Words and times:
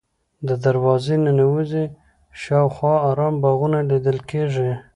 له 0.47 0.55
دروازې 0.65 1.15
ننوځې 1.25 1.85
شاوخوا 2.41 2.95
ارام 3.09 3.35
باغونه 3.43 3.79
لیدل 3.89 4.17
کېږي. 4.29 4.69